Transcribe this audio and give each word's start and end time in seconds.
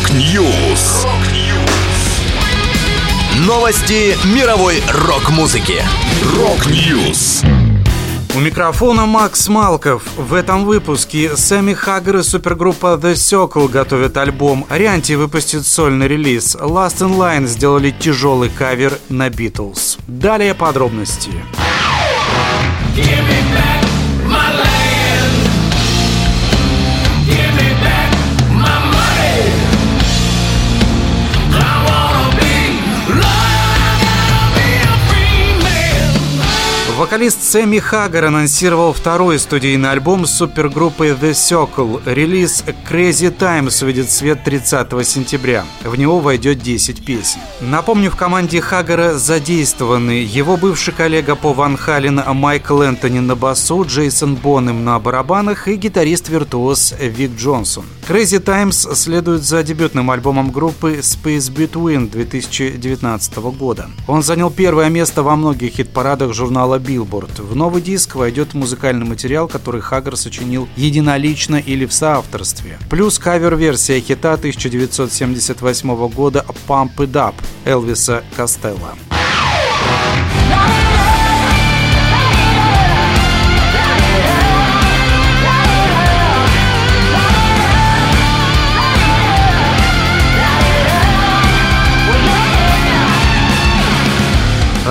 Rock 0.00 0.47
News. 0.47 1.06
Новости 3.46 4.16
мировой 4.34 4.82
рок-музыки. 5.06 5.82
Rock 6.36 6.83
News. 6.83 7.42
У 8.34 8.38
микрофона 8.38 9.04
Макс 9.04 9.48
Малков. 9.48 10.02
В 10.16 10.32
этом 10.32 10.64
выпуске 10.64 11.36
Сэмми 11.36 11.74
Хаггер 11.74 12.18
и 12.18 12.22
супергруппа 12.22 12.98
The 13.00 13.12
Circle 13.12 13.68
готовят 13.68 14.16
альбом. 14.16 14.64
Орианти 14.70 15.12
выпустит 15.12 15.66
сольный 15.66 16.08
релиз. 16.08 16.56
Last 16.56 17.00
in 17.00 17.18
Line 17.18 17.46
сделали 17.46 17.90
тяжелый 17.90 18.48
кавер 18.48 18.98
на 19.10 19.28
Beatles. 19.28 19.98
Далее 20.06 20.54
подробности. 20.54 21.30
Give 22.96 23.04
me 23.04 23.39
Вокалист 37.00 37.42
Сэмми 37.42 37.78
Хаггар 37.78 38.26
анонсировал 38.26 38.92
второй 38.92 39.38
студийный 39.38 39.90
альбом 39.90 40.26
с 40.26 40.32
супергруппой 40.32 41.12
The 41.12 41.30
Circle. 41.30 42.02
Релиз 42.04 42.62
Crazy 42.90 43.30
Times 43.34 43.82
в 43.82 44.10
свет 44.10 44.44
30 44.44 45.08
сентября. 45.08 45.64
В 45.82 45.96
него 45.96 46.20
войдет 46.20 46.58
10 46.58 47.02
песен. 47.02 47.40
Напомню, 47.62 48.10
в 48.10 48.16
команде 48.16 48.60
Хаггара 48.60 49.14
задействованы 49.14 50.10
его 50.10 50.58
бывший 50.58 50.92
коллега 50.92 51.36
по 51.36 51.54
Ван 51.54 51.78
Хален 51.78 52.20
Майкл 52.34 52.82
Энтони 52.82 53.20
на 53.20 53.34
басу, 53.34 53.82
Джейсон 53.86 54.34
Бонем 54.34 54.84
на 54.84 54.98
барабанах 54.98 55.68
и 55.68 55.76
гитарист-виртуоз 55.76 56.96
Вик 57.00 57.30
Джонсон. 57.34 57.86
Crazy 58.06 58.40
Times 58.40 58.94
следует 58.94 59.42
за 59.42 59.62
дебютным 59.62 60.10
альбомом 60.10 60.50
группы 60.50 60.98
Space 60.98 61.50
Between 61.50 62.10
2019 62.10 63.36
года. 63.56 63.88
Он 64.06 64.22
занял 64.22 64.50
первое 64.50 64.90
место 64.90 65.22
во 65.22 65.34
многих 65.36 65.72
хит-парадах 65.72 66.34
журнала 66.34 66.78
Billboard. 66.90 67.42
В 67.42 67.54
новый 67.54 67.80
диск 67.80 68.16
войдет 68.16 68.54
музыкальный 68.54 69.06
материал, 69.06 69.46
который 69.46 69.80
Хаггар 69.80 70.16
сочинил 70.16 70.68
единолично 70.76 71.56
или 71.56 71.86
в 71.86 71.92
соавторстве. 71.92 72.78
Плюс 72.90 73.18
кавер-версия 73.18 74.00
хита 74.00 74.32
1978 74.34 76.08
года 76.08 76.44
«Pump 76.66 76.96
It 76.96 77.12
Up» 77.12 77.34
Элвиса 77.64 78.24
Костелла. 78.36 78.96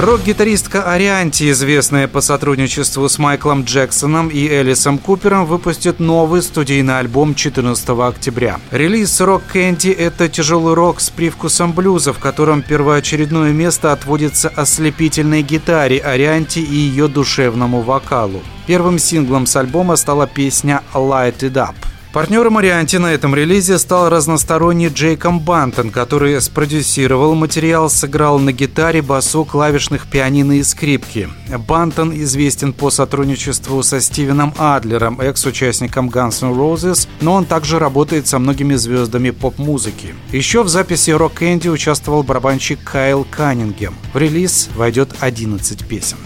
Рок-гитаристка 0.00 0.92
Арианти, 0.92 1.50
известная 1.50 2.06
по 2.06 2.20
сотрудничеству 2.20 3.08
с 3.08 3.18
Майклом 3.18 3.64
Джексоном 3.64 4.28
и 4.28 4.46
Элисом 4.46 4.96
Купером, 4.96 5.44
выпустит 5.44 5.98
новый 5.98 6.40
студийный 6.42 7.00
альбом 7.00 7.34
14 7.34 7.88
октября. 7.88 8.60
Релиз 8.70 9.20
«Рок 9.20 9.42
Кэнди»— 9.52 9.88
это 9.98 10.28
тяжелый 10.28 10.74
рок 10.74 11.00
с 11.00 11.10
привкусом 11.10 11.72
блюза, 11.72 12.12
в 12.12 12.20
котором 12.20 12.62
первоочередное 12.62 13.50
место 13.50 13.90
отводится 13.90 14.48
ослепительной 14.50 15.42
гитаре 15.42 15.98
Арианти 15.98 16.60
и 16.60 16.74
ее 16.76 17.08
душевному 17.08 17.80
вокалу. 17.80 18.40
Первым 18.68 19.00
синглом 19.00 19.46
с 19.46 19.56
альбома 19.56 19.96
стала 19.96 20.28
песня 20.28 20.82
«Light 20.94 21.40
It 21.40 21.54
Up». 21.54 21.74
Партнером 22.18 22.54
Марианти 22.54 22.96
на 22.96 23.12
этом 23.12 23.32
релизе 23.32 23.78
стал 23.78 24.08
разносторонний 24.08 24.88
Джейком 24.88 25.38
Бантон, 25.38 25.90
который 25.90 26.40
спродюсировал 26.40 27.36
материал, 27.36 27.88
сыграл 27.88 28.40
на 28.40 28.50
гитаре, 28.50 29.02
басу, 29.02 29.44
клавишных 29.44 30.08
пианино 30.08 30.58
и 30.58 30.64
скрипки. 30.64 31.28
Бантон 31.68 32.12
известен 32.12 32.72
по 32.72 32.90
сотрудничеству 32.90 33.84
со 33.84 34.00
Стивеном 34.00 34.52
Адлером, 34.58 35.20
экс-участником 35.20 36.10
Guns 36.10 36.42
N' 36.42 36.58
Roses, 36.58 37.06
но 37.20 37.34
он 37.34 37.44
также 37.44 37.78
работает 37.78 38.26
со 38.26 38.40
многими 38.40 38.74
звездами 38.74 39.30
поп-музыки. 39.30 40.12
Еще 40.32 40.64
в 40.64 40.68
записи 40.68 41.10
Rock 41.10 41.34
Candy 41.38 41.68
участвовал 41.68 42.24
барабанщик 42.24 42.82
Кайл 42.82 43.28
Каннингем. 43.30 43.94
В 44.12 44.18
релиз 44.18 44.70
войдет 44.74 45.10
11 45.20 45.86
песен. 45.86 46.16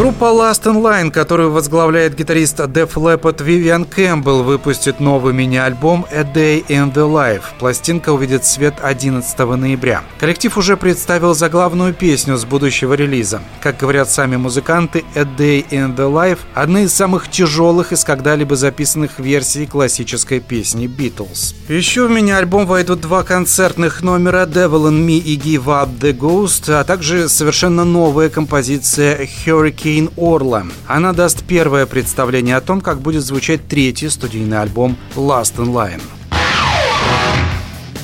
Группа 0.00 0.24
Last 0.24 0.62
in 0.64 0.80
Line, 0.80 1.10
которую 1.10 1.52
возглавляет 1.52 2.16
гитарист 2.16 2.58
Def 2.60 2.94
Leppard 2.94 3.44
Вивиан 3.44 3.84
Кэмпбелл, 3.84 4.44
выпустит 4.44 4.98
новый 4.98 5.34
мини-альбом 5.34 6.06
A 6.10 6.22
Day 6.22 6.64
in 6.68 6.90
the 6.90 7.06
Life. 7.06 7.42
Пластинка 7.58 8.08
увидит 8.08 8.46
свет 8.46 8.76
11 8.80 9.38
ноября. 9.38 10.02
Коллектив 10.18 10.56
уже 10.56 10.78
представил 10.78 11.34
заглавную 11.34 11.92
песню 11.92 12.38
с 12.38 12.46
будущего 12.46 12.94
релиза. 12.94 13.42
Как 13.60 13.76
говорят 13.76 14.08
сами 14.08 14.36
музыканты, 14.36 15.04
A 15.14 15.24
Day 15.24 15.68
in 15.68 15.94
the 15.94 16.10
Life– 16.10 16.38
одна 16.54 16.80
из 16.80 16.94
самых 16.94 17.28
тяжелых 17.30 17.92
из 17.92 18.02
когда-либо 18.02 18.56
записанных 18.56 19.18
версий 19.18 19.66
классической 19.66 20.40
песни 20.40 20.86
Beatles. 20.86 21.54
Еще 21.68 22.06
в 22.06 22.10
мини-альбом 22.10 22.64
войдут 22.64 23.02
два 23.02 23.22
концертных 23.22 24.00
номера 24.00 24.46
Devil 24.46 24.88
in 24.88 25.06
Me 25.06 25.18
и 25.18 25.36
Give 25.36 25.66
Up 25.66 25.90
the 26.00 26.16
Ghost, 26.16 26.72
а 26.72 26.84
также 26.84 27.28
совершенно 27.28 27.84
новая 27.84 28.30
композиция 28.30 29.28
Hurricane 29.44 29.89
Кейн 29.90 30.08
Орла. 30.16 30.66
Она 30.86 31.12
даст 31.12 31.42
первое 31.42 31.84
представление 31.84 32.54
о 32.54 32.60
том, 32.60 32.80
как 32.80 33.00
будет 33.00 33.24
звучать 33.24 33.66
третий 33.66 34.08
студийный 34.08 34.60
альбом 34.60 34.96
Last 35.16 35.56
in 35.56 35.72
Line. 35.72 36.00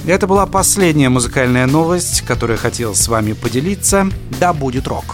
Это 0.04 0.26
была 0.26 0.46
последняя 0.46 1.10
музыкальная 1.10 1.68
новость, 1.68 2.22
которую 2.22 2.58
хотел 2.58 2.96
с 2.96 3.06
вами 3.06 3.34
поделиться. 3.34 4.08
Да 4.40 4.52
будет 4.52 4.88
рок! 4.88 5.04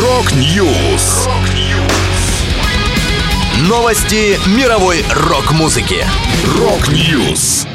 Rock 0.00 0.57
News! 0.57 1.28
Новости 3.68 4.38
мировой 4.58 5.04
рок-музыки. 5.10 6.02
Rock 6.58 7.06
News! 7.06 7.66